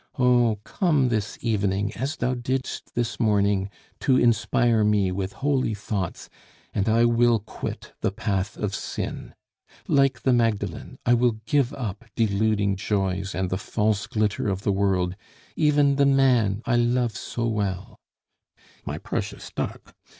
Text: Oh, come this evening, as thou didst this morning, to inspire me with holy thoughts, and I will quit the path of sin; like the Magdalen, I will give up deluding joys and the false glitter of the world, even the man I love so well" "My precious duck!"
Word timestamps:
Oh, 0.17 0.57
come 0.63 1.09
this 1.09 1.37
evening, 1.41 1.91
as 1.95 2.15
thou 2.15 2.33
didst 2.33 2.95
this 2.95 3.19
morning, 3.19 3.69
to 3.99 4.17
inspire 4.17 4.83
me 4.83 5.11
with 5.11 5.33
holy 5.33 5.75
thoughts, 5.75 6.27
and 6.73 6.89
I 6.89 7.05
will 7.05 7.37
quit 7.37 7.93
the 8.01 8.11
path 8.11 8.57
of 8.57 8.73
sin; 8.73 9.35
like 9.87 10.23
the 10.23 10.33
Magdalen, 10.33 10.97
I 11.05 11.13
will 11.13 11.33
give 11.45 11.71
up 11.75 12.03
deluding 12.15 12.77
joys 12.77 13.35
and 13.35 13.51
the 13.51 13.59
false 13.59 14.07
glitter 14.07 14.47
of 14.47 14.63
the 14.63 14.73
world, 14.73 15.15
even 15.55 15.97
the 15.97 16.07
man 16.07 16.63
I 16.65 16.77
love 16.77 17.15
so 17.15 17.45
well" 17.45 17.99
"My 18.87 18.97
precious 18.97 19.51
duck!" 19.55 19.95